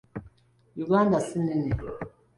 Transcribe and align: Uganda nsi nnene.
Uganda 0.83 1.17
nsi 1.23 1.37
nnene. 1.41 1.75